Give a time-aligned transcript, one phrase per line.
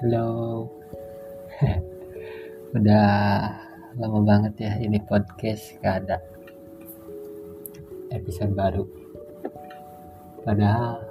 [0.00, 0.64] Halo.
[2.80, 3.12] Udah
[4.00, 6.16] lama banget ya ini podcast gak ada
[8.08, 8.88] episode baru.
[10.40, 11.04] Padahal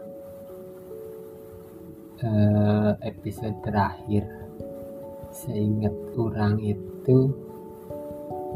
[2.17, 4.25] eh, episode terakhir
[5.37, 7.29] seingat orang itu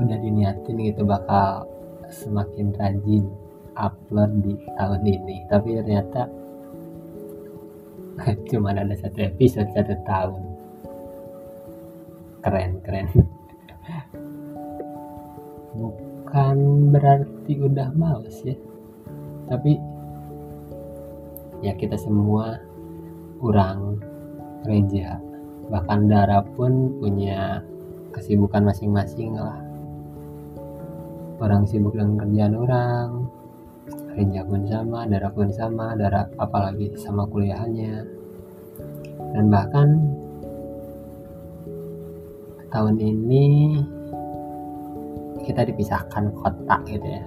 [0.01, 1.69] udah diniatin gitu bakal
[2.09, 3.29] semakin rajin
[3.77, 6.25] upload di tahun ini tapi ternyata
[8.49, 10.43] cuma ada satu episode satu tahun.
[12.43, 13.07] Keren keren.
[15.79, 16.57] Bukan
[16.93, 18.55] berarti udah males ya.
[19.49, 19.77] Tapi
[21.63, 22.59] ya kita semua
[23.41, 23.97] kurang
[24.67, 25.17] reja.
[25.71, 27.63] Bahkan Dara pun punya
[28.13, 29.57] kesibukan masing-masing lah.
[31.41, 33.27] Orang sibuk dengan kerjaan orang
[34.13, 38.05] Reja pun sama, Dara pun sama, Dara apalagi sama kuliahannya.
[39.33, 39.97] Dan bahkan
[42.69, 43.45] tahun ini
[45.41, 47.25] kita dipisahkan kota gitu ya.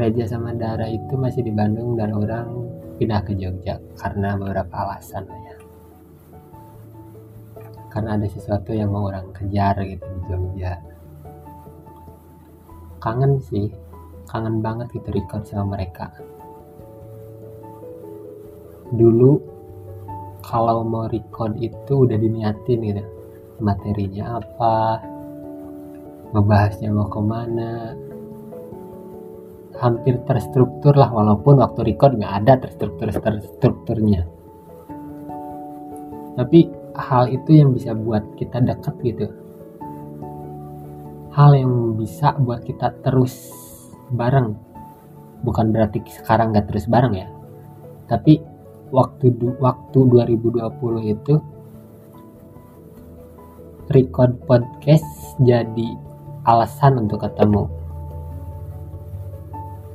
[0.00, 2.48] Reja sama Dara itu masih di Bandung dan orang
[2.96, 5.56] pindah ke Jogja karena beberapa alasan ya.
[7.92, 10.80] Karena ada sesuatu yang mau orang kejar gitu di Jogja.
[13.04, 13.83] Kangen sih
[14.28, 16.10] kangen banget gitu record sama mereka.
[18.94, 19.54] Dulu
[20.44, 23.02] kalau mau record itu udah diniatin gitu.
[23.62, 25.00] Materinya apa
[26.34, 27.72] ngebahasnya mau ke mana.
[29.74, 34.22] Hampir terstruktur lah walaupun waktu record nggak ada terstruktur terstrukturnya.
[36.34, 36.60] Tapi
[36.94, 39.26] hal itu yang bisa buat kita dekat gitu.
[41.34, 43.63] Hal yang bisa buat kita terus
[44.14, 44.54] bareng.
[45.44, 47.28] Bukan berarti sekarang nggak terus bareng ya.
[48.08, 48.40] Tapi
[48.94, 51.34] waktu waktu 2020 itu
[53.92, 55.06] record podcast
[55.42, 55.88] jadi
[56.48, 57.68] alasan untuk ketemu.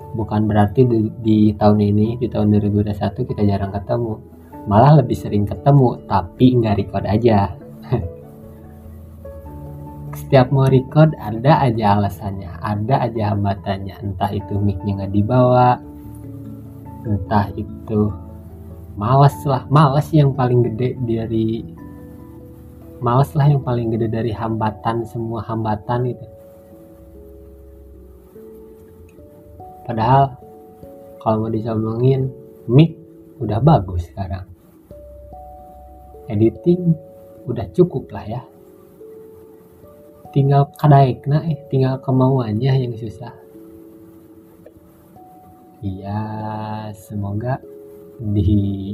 [0.09, 4.13] Bukan berarti di, di tahun ini di tahun 2021 kita jarang ketemu.
[4.69, 7.58] Malah lebih sering ketemu tapi nggak record aja
[10.29, 13.97] setiap mau record ada aja alasannya ada aja hambatannya.
[13.97, 15.81] Entah itu micnya nggak dibawa
[17.01, 18.13] entah itu
[18.93, 19.65] males lah.
[19.73, 21.65] Males yang paling gede dari
[23.01, 26.27] males lah yang paling gede dari hambatan semua hambatan itu.
[29.89, 30.37] Padahal
[31.25, 32.29] kalau mau dicombongin
[32.69, 32.93] mic
[33.41, 34.45] udah bagus sekarang.
[36.29, 36.93] Editing
[37.49, 38.41] udah cukup lah ya
[40.29, 43.33] tinggal kadaik nah eh tinggal kemauannya yang susah.
[45.79, 46.21] Iya
[46.91, 47.57] semoga
[48.19, 48.91] di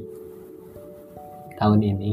[1.58, 2.12] tahun ini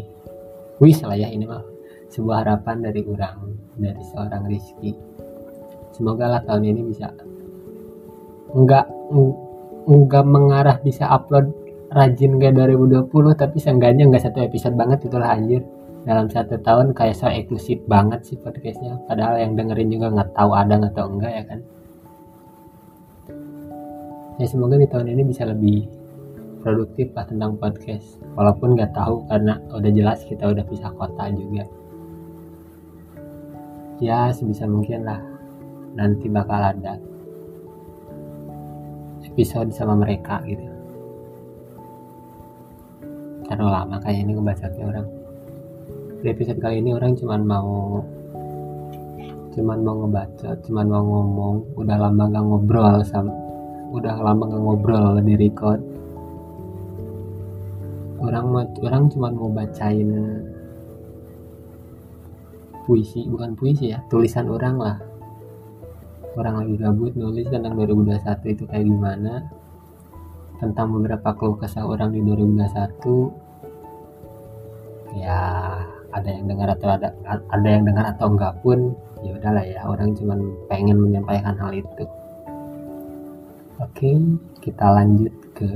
[0.81, 1.60] wis lah ya ini mah
[2.09, 3.37] sebuah harapan dari orang
[3.77, 4.97] dari seorang Rizky.
[5.93, 7.12] Semoga lah tahun ini bisa
[8.56, 8.89] enggak
[9.89, 11.53] enggak mengarah bisa upload
[11.93, 15.60] rajin kayak 2020 tapi seenggaknya enggak satu episode banget itulah anjir
[16.03, 18.99] dalam satu tahun kayak so eksklusif banget sih podcastnya.
[19.07, 21.61] Padahal yang dengerin juga nggak tahu ada tahu enggak ya kan?
[24.43, 25.87] Ya semoga di tahun ini bisa lebih
[26.67, 28.19] produktif lah tentang podcast.
[28.35, 31.65] Walaupun nggak tahu karena udah jelas kita udah pisah kota juga.
[34.03, 35.23] Ya sebisa mungkin lah
[35.95, 36.99] nanti bakal ada
[39.23, 40.67] episode sama mereka gitu.
[43.47, 45.22] Terlalu lama kayak ini ngebacanya orang
[46.22, 47.99] di episode kali ini orang cuman mau
[49.59, 51.75] cuman mau ngebaca cuman mau ngomong.
[51.75, 53.34] Udah lama gak ngobrol sama
[53.91, 55.83] udah lama gak ngobrol di record.
[58.22, 60.47] Orang orang cuman mau bacain
[62.87, 65.03] puisi bukan puisi ya tulisan orang lah.
[66.39, 69.50] Orang lagi gabut nulis tentang 2021 itu kayak gimana
[70.62, 75.42] tentang beberapa keluh kesah orang di 2021 ya
[76.12, 78.92] ada yang dengar atau ada ada yang dengar atau enggak pun
[79.24, 80.36] ya udahlah ya orang cuma
[80.68, 82.04] pengen menyampaikan hal itu.
[83.80, 84.12] Oke
[84.60, 85.68] kita lanjut ke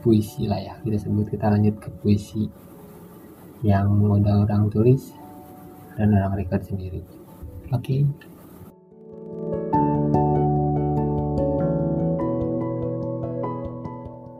[0.00, 2.48] puisi lah ya kita sebut kita lanjut ke puisi
[3.60, 5.12] yang udah orang tulis
[5.96, 7.00] dan orang record sendiri.
[7.72, 8.04] Oke.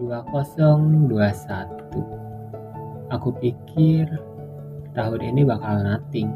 [0.01, 2.20] dua kosong dua satu
[3.11, 4.07] Aku pikir
[4.95, 6.31] tahun ini bakal nothing.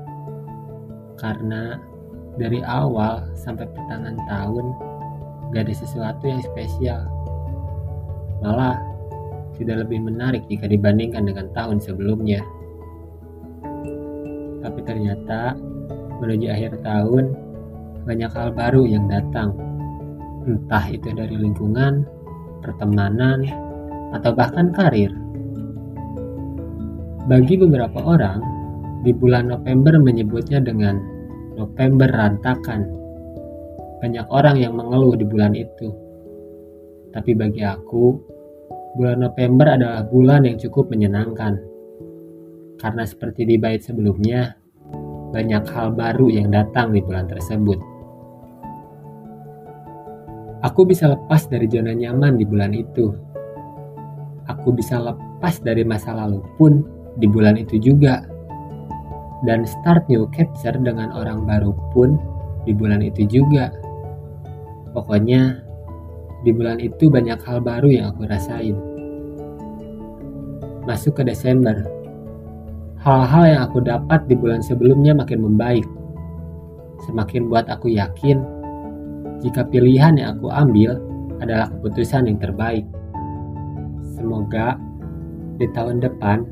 [1.15, 1.79] Karena
[2.35, 4.67] dari awal sampai pertengahan tahun
[5.55, 7.06] gak ada sesuatu yang spesial.
[8.43, 8.75] Malah
[9.55, 12.43] tidak lebih menarik jika dibandingkan dengan tahun sebelumnya.
[14.67, 15.55] Tapi ternyata
[16.19, 17.38] menuju akhir tahun
[18.03, 19.55] banyak hal baru yang datang.
[20.44, 22.05] Entah itu dari lingkungan,
[22.61, 23.47] pertemanan,
[24.12, 25.24] atau bahkan karir.
[27.25, 28.37] Bagi beberapa orang,
[29.00, 31.00] di bulan November menyebutnya dengan
[31.56, 32.85] November rantakan.
[34.05, 35.88] Banyak orang yang mengeluh di bulan itu.
[37.17, 38.12] Tapi bagi aku,
[39.00, 41.56] bulan November adalah bulan yang cukup menyenangkan.
[42.76, 44.61] Karena seperti di bait sebelumnya,
[45.32, 47.81] banyak hal baru yang datang di bulan tersebut.
[50.61, 53.09] Aku bisa lepas dari zona nyaman di bulan itu.
[54.44, 58.25] Aku bisa lepas dari masa lalu pun di bulan itu juga.
[59.44, 62.16] Dan start new capture dengan orang baru pun
[62.64, 63.69] di bulan itu juga.
[64.96, 65.61] Pokoknya
[66.44, 68.76] di bulan itu banyak hal baru yang aku rasain.
[70.88, 71.76] Masuk ke Desember.
[73.05, 75.84] Hal-hal yang aku dapat di bulan sebelumnya makin membaik.
[77.05, 78.40] Semakin buat aku yakin
[79.44, 80.96] jika pilihan yang aku ambil
[81.44, 82.88] adalah keputusan yang terbaik.
[84.17, 84.81] Semoga
[85.60, 86.49] di tahun depan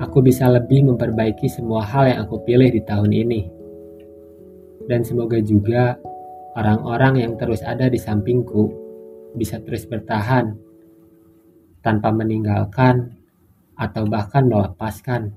[0.00, 3.40] aku bisa lebih memperbaiki semua hal yang aku pilih di tahun ini.
[4.86, 5.96] Dan semoga juga
[6.54, 8.70] orang-orang yang terus ada di sampingku
[9.36, 10.56] bisa terus bertahan
[11.80, 13.16] tanpa meninggalkan
[13.76, 15.32] atau bahkan melepaskan.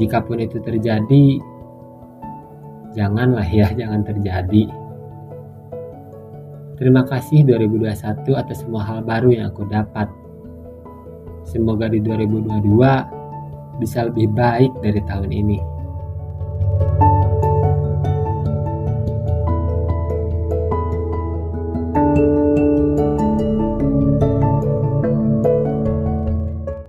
[0.00, 1.24] Jikapun itu terjadi,
[2.96, 4.64] janganlah ya, jangan terjadi.
[6.80, 10.08] Terima kasih 2021 atas semua hal baru yang aku dapat.
[11.44, 15.79] Semoga di 2022 bisa lebih baik dari tahun ini.